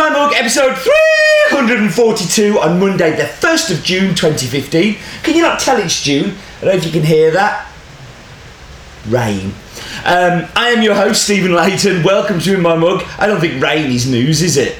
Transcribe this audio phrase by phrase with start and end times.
[0.00, 4.96] My Mug episode 342 on Monday, the 1st of June 2015.
[5.22, 6.36] Can you not tell it's June?
[6.56, 7.70] I don't know if you can hear that.
[9.08, 9.52] Rain.
[10.06, 12.02] Um, I am your host, Stephen Leighton.
[12.02, 13.04] Welcome to In My Mug.
[13.18, 14.78] I don't think rain is news, is it?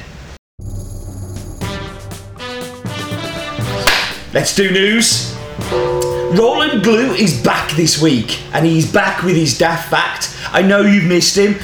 [4.32, 5.36] Let's do news.
[5.70, 10.34] Roland Glue is back this week, and he's back with his daft fact.
[10.50, 11.56] I know you've missed him.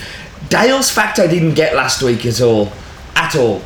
[0.50, 2.70] Dale's fact I didn't get last week at all.
[3.26, 3.60] At all.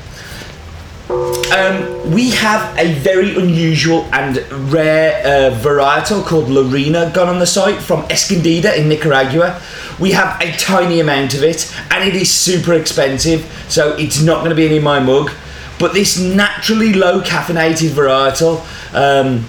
[1.52, 4.38] Um, we have a very unusual and
[4.72, 9.60] rare uh, varietal called Laurina gone on the site from Escondida in Nicaragua.
[9.98, 14.38] We have a tiny amount of it, and it is super expensive, so it's not
[14.38, 15.30] going to be in my mug.
[15.78, 18.64] But this naturally low caffeinated varietal.
[18.94, 19.44] Um,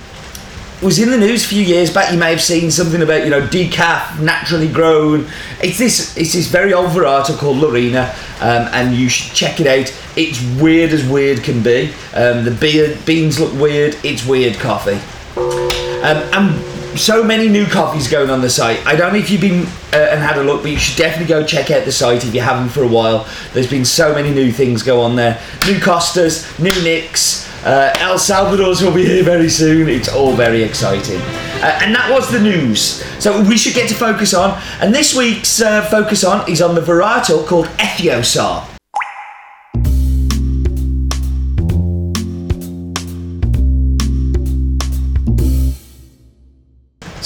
[0.82, 2.12] was in the news a few years back.
[2.12, 5.28] You may have seen something about you know decaf, naturally grown.
[5.62, 9.68] It's this it's this very old varietal called Laurina, um, and you should check it
[9.68, 9.94] out.
[10.16, 11.94] It's weird as weird can be.
[12.14, 13.98] Um, the beer, beans look weird.
[14.04, 15.00] It's weird coffee,
[15.36, 18.86] um, and so many new coffees going on the site.
[18.86, 21.28] I don't know if you've been uh, and had a look, but you should definitely
[21.28, 23.28] go check out the site if you haven't for a while.
[23.54, 25.42] There's been so many new things go on there.
[25.68, 27.50] New Costas, new Nicks.
[27.64, 29.88] Uh, El Salvador's will be here very soon.
[29.88, 31.22] It's all very exciting.
[31.62, 33.04] Uh, and that was the news.
[33.24, 34.60] So we should get to focus on.
[34.82, 38.71] And this week's uh, focus on is on the varietal called Ethiosar.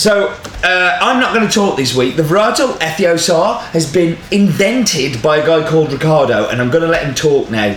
[0.06, 0.28] So
[0.64, 2.16] uh, I'm not going to talk this week.
[2.16, 6.88] The varietal Ethiosar has been invented by a guy called Ricardo, and I'm going to
[6.88, 7.75] let him talk now.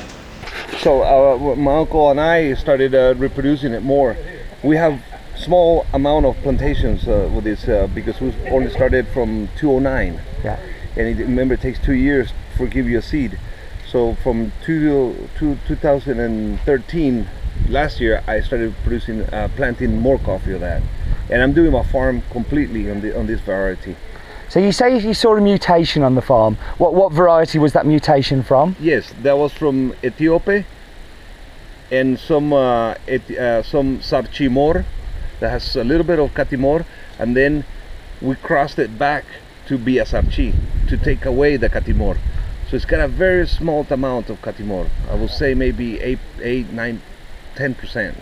[0.81, 4.15] So uh, my uncle and I started uh, reproducing it more.
[4.63, 5.03] We have
[5.39, 10.21] small amount of plantations uh, with this uh, because we only started from 209.
[10.45, 10.61] Yeah.
[10.99, 13.39] And it, remember, it takes two years for give you a seed.
[13.91, 17.29] So from two, two, 2013,
[17.71, 20.83] last year, I started producing, uh, planting more coffee of that.
[21.31, 23.97] And I'm doing my farm completely on, the, on this variety.
[24.49, 26.57] So you say you saw a mutation on the farm.
[26.79, 28.77] What what variety was that mutation from?
[28.81, 30.65] Yes, that was from Ethiopia
[31.91, 34.85] and some uh, et, uh, some Sarchimor
[35.41, 36.85] that has a little bit of Catimor,
[37.19, 37.65] and then
[38.21, 39.25] we crossed it back
[39.67, 40.55] to be a Sarchi
[40.89, 42.19] to take away the Catimor.
[42.69, 44.89] So it's got a very small amount of Catimor.
[45.11, 47.01] I would say maybe eight, eight, nine,
[47.59, 48.17] ten percent,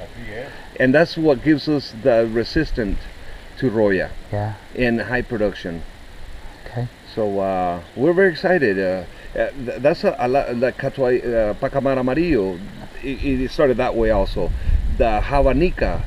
[0.80, 2.96] and that's what gives us the resistant
[3.58, 4.54] to Roya Yeah.
[4.74, 5.82] and high production.
[6.66, 6.88] Okay.
[7.14, 8.78] So uh, we're very excited.
[8.78, 9.04] Uh,
[9.38, 12.58] uh, th- that's a, a lot, the Catuai, uh, Pacamar Amarillo.
[13.02, 14.50] It, it started that way also.
[14.96, 16.02] The Javanica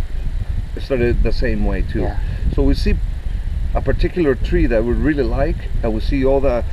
[0.80, 2.02] started the same way too.
[2.02, 2.20] Yeah.
[2.56, 2.96] So we see
[3.76, 6.64] a particular tree that we really like, and we see all the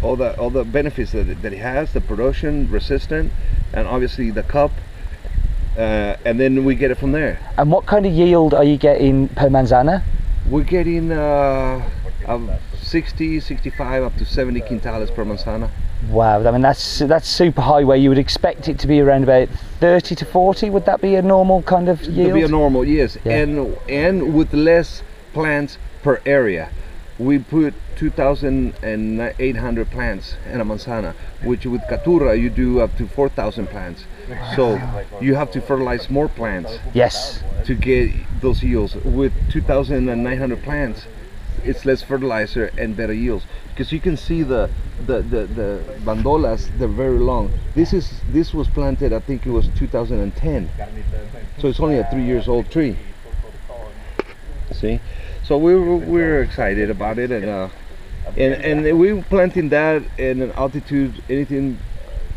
[0.00, 3.32] all the all the benefits that it, that it has, the production, resistant,
[3.72, 4.70] and obviously the cup.
[5.76, 7.38] Uh, and then we get it from there.
[7.56, 10.02] And what kind of yield are you getting per manzana?
[10.48, 11.88] We're getting uh,
[12.26, 12.50] um,
[12.82, 15.70] 60, 65, up to 70 quintales per manzana.
[16.10, 17.84] Wow, I mean that's that's super high.
[17.84, 20.68] Where you would expect it to be around about thirty to forty.
[20.68, 22.34] Would that be a normal kind of yield?
[22.34, 23.36] be a normal, yes, Yeah.
[23.36, 26.70] and and with less plants per area.
[27.18, 31.14] We put 2,800 plants in a manzana,
[31.44, 34.04] which with Caturra you do up to 4,000 plants.
[34.56, 34.80] So
[35.20, 37.42] you have to fertilize more plants yes.
[37.66, 38.94] to get those yields.
[38.96, 41.06] With 2,900 plants,
[41.64, 44.68] it's less fertilizer and better yields because you can see the
[45.06, 49.50] the, the, the bandolas they're very long this is this was planted i think it
[49.50, 50.70] was 2010
[51.58, 52.96] so it's only a three years old tree
[54.72, 55.00] see
[55.44, 57.68] so we were, we we're excited about it and uh
[58.36, 58.54] and
[58.86, 61.78] and we were planting that in an altitude anything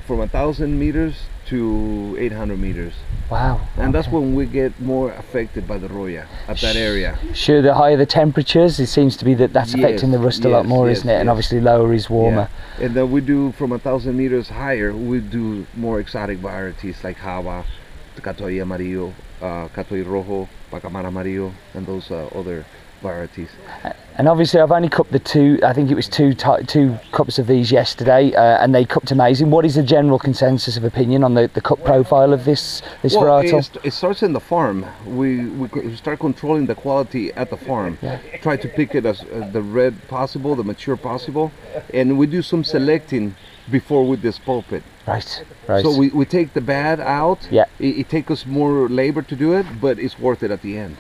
[0.08, 1.16] from a thousand meters
[1.48, 2.94] to 800 meters
[3.30, 3.62] Wow.
[3.78, 7.74] and that's when we get more affected by the roya at that area Sure, the
[7.76, 10.66] higher the temperatures, it seems to be that that's affecting Yes, the rust a lot
[10.66, 11.20] more, yes, isn't it?
[11.20, 12.50] And obviously lower is warmer.
[12.80, 12.86] Yeah.
[12.86, 17.18] And then we do from a thousand meters higher, we do more exotic varieties like
[17.22, 17.64] Java,
[18.18, 22.66] Catuai Amarillo, uh, Catuai Rojo, Pacamar Amarillo, and those uh, other
[23.06, 23.50] varieties.
[24.18, 25.60] And obviously, I've only cupped the two.
[25.70, 26.34] I think it was two
[26.76, 26.86] two
[27.18, 29.52] cups of these yesterday, uh, and they cupped amazing.
[29.56, 33.14] What is the general consensus of opinion on the, the cup profile of this this
[33.14, 33.60] Well, varietal?
[33.60, 34.78] it, it starts in the farm.
[35.20, 35.28] We,
[35.60, 37.98] we we start controlling the quality at the farm.
[38.02, 38.20] Yeah.
[38.48, 41.52] Try to pick it as uh, the red possible, the mature possible,
[41.94, 43.36] and we do some selecting
[43.70, 44.84] before we dispulp it.
[45.08, 45.84] Right, right.
[45.84, 47.42] So we, we take the bad out.
[47.52, 47.66] Yeah.
[47.80, 50.78] It, it takes us more labor to do it, but it's worth it at the
[50.86, 50.96] end.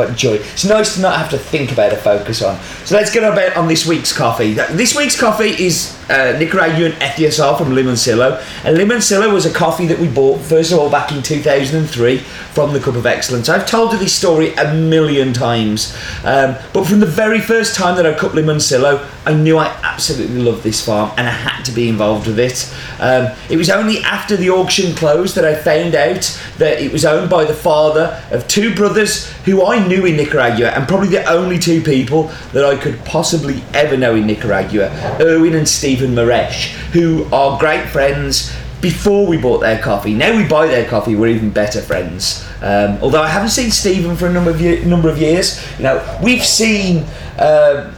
[0.00, 0.36] Well, what joy.
[0.36, 2.58] It's nice to not have to think about a focus on.
[2.86, 4.54] So let's get on about on this week's coffee.
[4.54, 8.42] This week's coffee is uh, Nicaraguan Ethiosar from Limoncillo.
[8.64, 12.72] And Limoncillo was a coffee that we bought, first of all, back in 2003 from
[12.72, 13.48] the Cup of Excellence.
[13.48, 15.96] I've told you this story a million times.
[16.24, 20.42] Um, but from the very first time that I cut Limoncillo, I knew I absolutely
[20.42, 22.72] loved this farm and I had to be involved with it.
[22.98, 27.04] Um, it was only after the auction closed that I found out that it was
[27.04, 31.24] owned by the father of two brothers who I knew in Nicaragua and probably the
[31.28, 34.88] only two people that I could possibly ever know in Nicaragua,
[35.20, 38.50] Erwin and Stephen Mierisch, who are great friends
[38.80, 40.14] before we bought their coffee.
[40.14, 42.46] Now we buy their coffee, we're even better friends.
[42.62, 45.60] Um, although I haven't seen Stephen for a number of ye- number of years.
[45.76, 47.04] You know, we've seen.
[47.38, 47.92] Uh,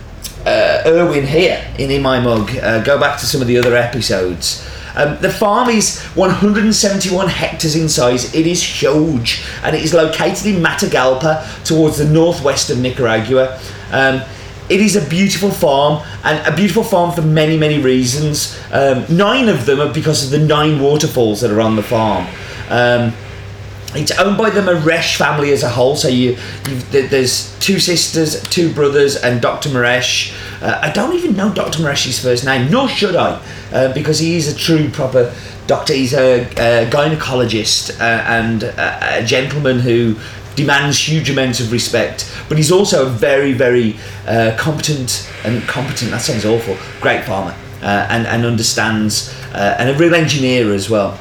[0.44, 2.50] uh, Erwin here in In My Mug.
[2.56, 4.68] Uh, go back to some of the other episodes.
[4.94, 8.34] Um, the farm is 171 hectares in size.
[8.34, 13.58] It is huge and it is located in Matagalpa towards the northwest of Nicaragua.
[13.90, 14.22] Um,
[14.68, 18.58] it is a beautiful farm and a beautiful farm for many, many reasons.
[18.70, 22.26] Um, nine of them are because of the nine waterfalls that are on the farm.
[22.68, 23.12] Um,
[23.94, 25.96] it's owned by the Mierisch family as a whole.
[25.96, 26.36] So you,
[26.90, 29.68] there's two sisters, two brothers, and Dr.
[29.68, 30.34] Mierisch.
[30.62, 31.82] Uh, I don't even know Dr.
[31.82, 33.42] Mierisch's first name, nor should I,
[33.72, 35.34] uh, because he is a true proper
[35.66, 35.92] doctor.
[35.92, 40.16] He's a, a gynecologist uh, and a, a gentleman who
[40.54, 42.30] demands huge amounts of respect.
[42.48, 43.96] But he's also a very, very
[44.26, 46.10] uh, competent and competent.
[46.10, 46.76] That sounds awful.
[47.00, 51.18] Great farmer uh, and and understands uh, and a real engineer as well.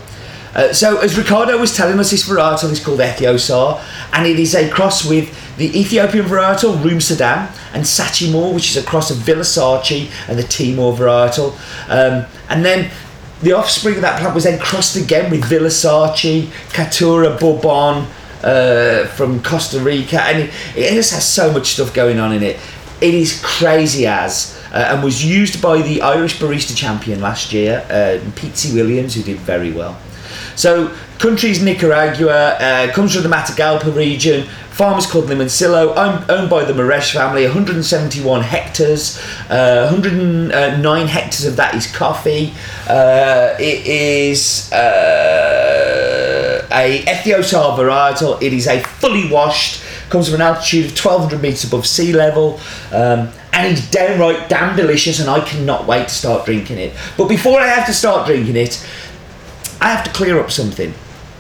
[0.54, 3.82] Uh, so, as Ricardo was telling us, this varietal is called Ethiosar,
[4.14, 8.78] and it is a cross with the Ethiopian varietal Rume Sudan and Sarchimor, which is
[8.78, 11.54] a cross of Villa Sarchi and the Timor varietal.
[11.90, 12.92] Um, and then
[13.42, 18.08] the offspring of that plant was then crossed again with Villasachi, Caturra Bourbon
[18.44, 22.44] uh, from Costa Rica, and it, it just has so much stuff going on in
[22.44, 22.60] it.
[23.00, 24.60] It is crazy as.
[24.72, 28.72] Uh, and was used by the Irish barista champion last year, uh, Pete.
[28.74, 30.00] Williams, who did very well.
[30.62, 34.44] So, country's Nicaragua, uh, comes from the Matagalpa region.
[34.70, 39.20] Farm is called Limoncillo, owned, by the Mierisch family, 171 hectares.
[39.50, 42.54] Uh, 109 hectares of that is coffee.
[42.88, 48.40] Uh, it is uh, a Ethiosar varietal.
[48.40, 49.82] It is a fully washed,
[50.12, 52.60] comes from an altitude of 1200 metres above sea level.
[52.92, 56.94] Um, and it's downright damn delicious, and I cannot wait to start drinking it.
[57.18, 58.86] But before I have to start drinking it,
[59.84, 60.94] I have to clear up something.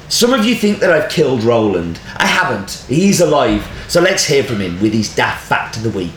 [0.09, 1.99] Some of you think that I've killed Roland.
[2.17, 2.83] I haven't.
[2.87, 3.63] He's alive.
[3.87, 6.11] So let's hear from him with his daft fact of the week.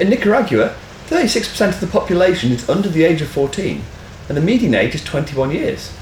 [0.00, 0.74] In Nicaragua,
[1.06, 3.80] 36% of the population is under the age of 14,
[4.28, 5.92] and the median age is 21 years.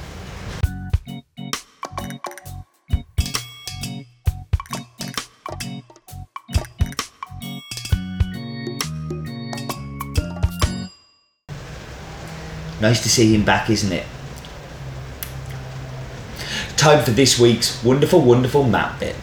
[12.81, 14.07] Nice to see him back, isn't it?
[16.77, 19.17] Time for this week's wonderful, wonderful map bit.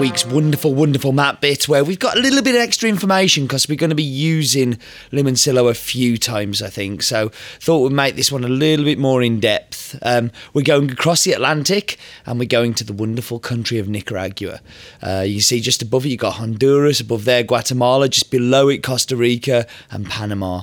[0.00, 3.68] Week's wonderful, wonderful map bit where we've got a little bit of extra information because
[3.68, 4.78] we're going to be using
[5.12, 7.02] Limoncillo a few times, I think.
[7.02, 7.28] So
[7.60, 9.98] thought we'd make this one a little bit more in depth.
[10.00, 14.62] Um, we're going across the Atlantic and we're going to the wonderful country of Nicaragua.
[15.02, 18.82] Uh, you see just above it, you've got Honduras, above there, Guatemala, just below it,
[18.82, 20.62] Costa Rica and Panama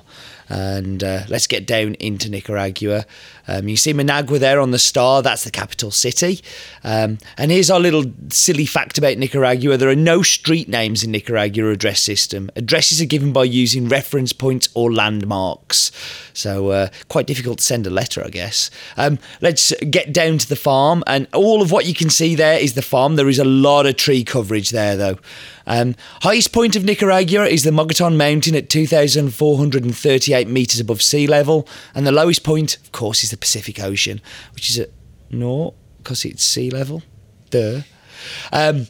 [0.50, 3.06] and uh, let's get down into Nicaragua.
[3.48, 6.42] Um, you see Managua there on the star, that's the capital city.
[6.84, 11.12] Um, and here's our little silly fact about Nicaragua there are no street names in
[11.12, 12.50] Nicaragua address system.
[12.56, 15.92] Addresses are given by using reference points or landmarks.
[16.34, 18.70] So, uh, quite difficult to send a letter, I guess.
[18.96, 22.60] Um, let's get down to the farm, and all of what you can see there
[22.60, 23.16] is the farm.
[23.16, 25.18] There is a lot of tree coverage there, though.
[25.68, 31.68] Um, highest point of Nicaragua is the Mogoton Mountain at 2,438 metres above sea level,
[31.94, 34.22] and the lowest point, of course, is the Pacific Ocean,
[34.56, 34.90] which is at
[35.30, 37.04] no, because it's sea level.
[37.50, 37.82] Duh.
[38.52, 38.88] Um,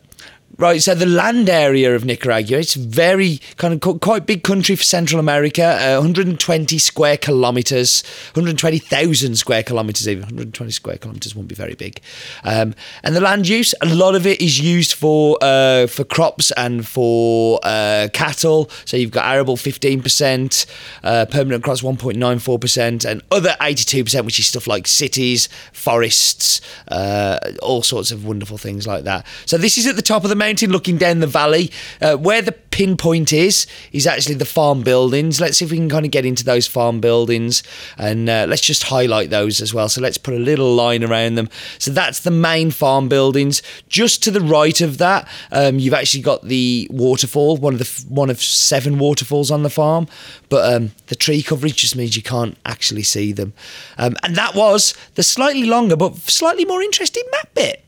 [0.60, 4.82] Right, so the land area of Nicaragua, it's very kind of quite big country for
[4.82, 8.02] Central America, uh, 120 square kilometres,
[8.34, 12.02] 120,000 square kilometres even, 120 square kilometres won't be very big.
[12.44, 12.74] Um,
[13.04, 16.88] and the land use, a lot of it is used for uh, for crops and
[16.88, 18.72] for uh, cattle.
[18.86, 20.66] So you've got arable 15%,
[21.04, 27.84] uh, permanent crops 1.94%, and other 82%, which is stuff like cities, forests, uh, all
[27.84, 29.24] sorts of wonderful things like that.
[29.46, 31.72] So this is at the top of the mountain looking down the valley.
[32.02, 35.42] Uh, where the pinpoint is, is actually the farm buildings.
[35.42, 37.64] Let's see if we can kind of get into those farm buildings
[37.98, 39.90] and uh, let's just highlight those as well.
[39.90, 41.50] So let's put a little line around them.
[41.80, 43.62] So that's the main farm buildings.
[43.90, 48.06] Just to the right of that, um, you've actually got the waterfall, one of the
[48.08, 50.08] one of seven waterfalls on the farm.
[50.48, 53.54] But um, the tree coverage just means you can't actually see them.
[53.98, 57.84] Um, and that was the slightly longer but slightly more interesting map bit.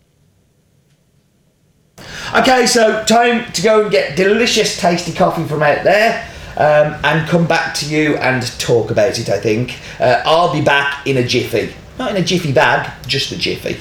[2.36, 6.28] Okay, so time to go and get delicious, tasty coffee from out there.
[6.58, 9.30] Um, and come back to you and talk about it.
[9.30, 13.32] I think uh, I'll be back in a jiffy, not in a jiffy bag, just
[13.32, 13.78] a jiffy.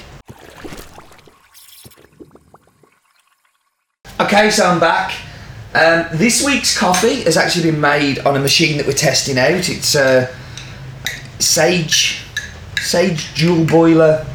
[4.20, 5.12] Okay, so I'm back.
[5.75, 9.68] Um, this week's coffee has actually been made on a machine that we're testing out.
[9.68, 10.28] It's a
[11.40, 12.22] Sage
[12.80, 14.26] Sage dual boiler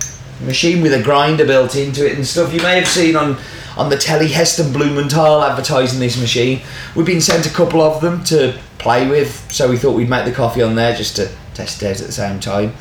[0.43, 2.53] machine with a grinder built into it and stuff.
[2.53, 3.37] You may have seen on
[3.75, 6.61] on the telly Heston Blumenthal advertising this machine.
[6.95, 10.25] We've been sent a couple of them to play with, so we thought we'd make
[10.25, 12.73] the coffee on there just to test it at the same time.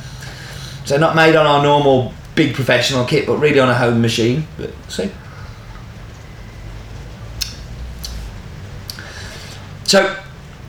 [0.85, 4.47] So not made on our normal big professional kit, but really on a home machine.
[4.59, 5.11] But see.
[9.85, 10.19] So,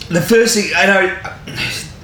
[0.09, 1.33] the first thing I know,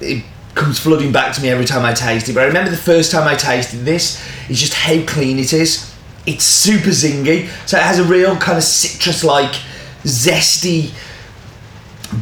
[0.00, 2.34] it comes flooding back to me every time I taste it.
[2.34, 5.94] But I remember the first time I tasted this is just how clean it is.
[6.26, 9.52] It's super zingy, so it has a real kind of citrus-like,
[10.02, 10.92] zesty,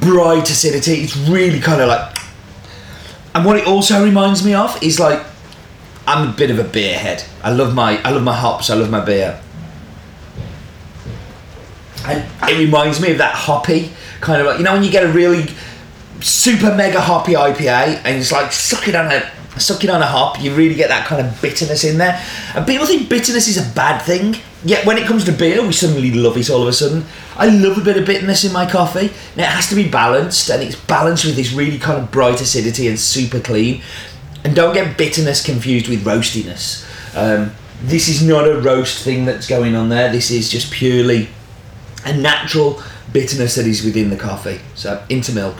[0.00, 1.02] bright acidity.
[1.02, 2.16] It's really kind of like,
[3.34, 5.24] and what it also reminds me of is like,
[6.06, 7.24] I'm a bit of a beer head.
[7.42, 8.70] I love my I love my hops.
[8.70, 9.38] I love my beer.
[12.06, 15.04] And it reminds me of that hoppy kind of like you know when you get
[15.04, 15.46] a really
[16.20, 20.06] super mega hoppy IPA and it's like suck it on a suck it on a
[20.06, 22.22] hop, you really get that kind of bitterness in there.
[22.54, 24.36] And people think bitterness is a bad thing.
[24.64, 27.04] Yet when it comes to beer, we suddenly love it all of a sudden.
[27.36, 29.12] I love a bit of bitterness in my coffee.
[29.36, 32.40] Now it has to be balanced, and it's balanced with this really kind of bright
[32.40, 33.82] acidity and super clean.
[34.44, 36.84] And don't get bitterness confused with roastiness.
[37.16, 40.10] Um, this is not a roast thing that's going on there.
[40.10, 41.28] This is just purely
[42.04, 42.82] a natural
[43.12, 44.60] bitterness that is within the coffee.
[44.74, 45.56] So into milk.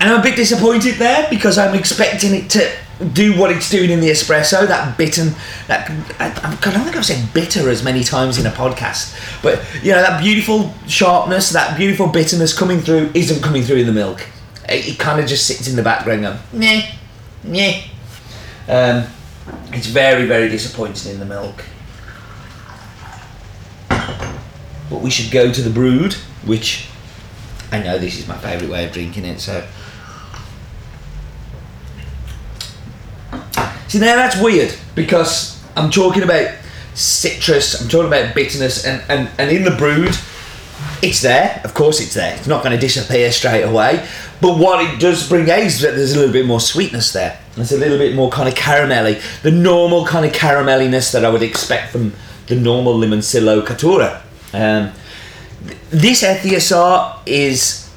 [0.00, 2.72] And I'm a bit disappointed there because I'm expecting it to
[3.12, 4.66] do what it's doing in the espresso.
[4.66, 5.24] That bitter,
[5.68, 9.62] that I, I don't think I've said bitter as many times in a podcast, but
[9.82, 13.92] you know that beautiful sharpness, that beautiful bitterness coming through isn't coming through in the
[13.92, 14.26] milk.
[14.68, 16.22] It, it kind of just sits in the background.
[16.22, 16.90] Going, meh,
[17.44, 17.82] meh.
[18.68, 19.06] Um,
[19.72, 21.64] it's very, very disappointing in the milk.
[23.88, 26.14] But we should go to the brood,
[26.44, 26.89] which
[27.72, 29.66] I know this is my favourite way of drinking it, so.
[33.88, 36.54] See, now that's weird because I'm talking about
[36.94, 40.16] citrus, I'm talking about bitterness, and, and, and in the brood,
[41.02, 41.60] it's there.
[41.64, 42.36] Of course, it's there.
[42.36, 44.06] It's not going to disappear straight away.
[44.40, 47.38] But what it does bring out is that there's a little bit more sweetness there.
[47.56, 51.30] There's a little bit more kind of caramelly, the normal kind of caramelliness that I
[51.30, 52.12] would expect from
[52.46, 54.22] the normal Limoncillo Caturra.
[54.52, 54.92] Um,
[55.90, 57.90] this Ethiosar is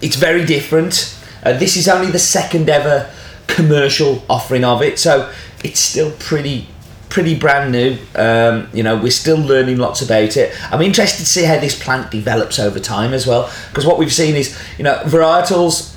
[0.00, 1.18] it's very different.
[1.42, 3.10] Uh, this is only the second ever
[3.46, 6.68] commercial offering of it, so it's still pretty
[7.08, 7.96] pretty brand new.
[8.16, 10.52] Um, you know, we're still learning lots about it.
[10.72, 14.12] I'm interested to see how this plant develops over time as well, because what we've
[14.12, 15.92] seen is, you know, varietals.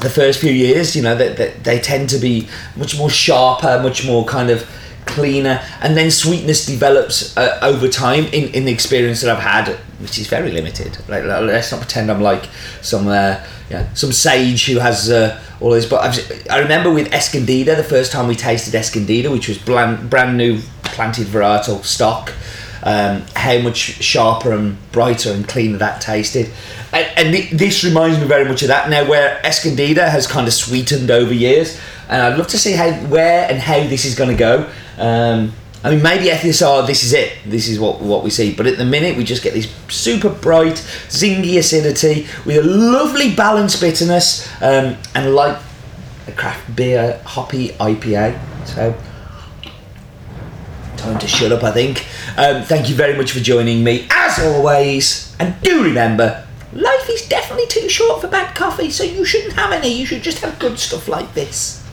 [0.00, 3.08] The first few years, you know, that they, they, they tend to be much more
[3.08, 4.68] sharper, much more kind of
[5.06, 8.24] cleaner, and then sweetness develops uh, over time.
[8.26, 10.96] In, in the experience that I've had, which is very limited.
[11.08, 12.48] Like, let's not pretend I'm like
[12.82, 15.86] some uh, yeah, some sage who has uh, all this.
[15.88, 20.10] But I've, I remember with Escondida, the first time we tasted Escondida, which was brand,
[20.10, 22.32] brand new planted varietal stock,
[22.82, 26.50] um, how much sharper and brighter and cleaner that tasted.
[26.92, 30.46] And, and th- this reminds me very much of that now, where Escondida has kind
[30.46, 31.80] of sweetened over years.
[32.14, 34.70] And I'd love to see how, where, and how this is going to go.
[34.98, 35.52] Um,
[35.82, 37.38] I mean, maybe FSR, this is it.
[37.44, 38.54] This is what what we see.
[38.54, 40.74] But at the minute, we just get this super bright,
[41.08, 45.60] zingy acidity with a lovely balanced bitterness um, and like
[46.28, 48.38] a craft beer hoppy IPA.
[48.64, 48.94] So
[50.96, 52.06] time to shut up, I think.
[52.38, 55.34] Um, thank you very much for joining me, as always.
[55.40, 59.72] And do remember, life is definitely too short for bad coffee, so you shouldn't have
[59.72, 59.88] any.
[59.88, 61.83] You should just have good stuff like this.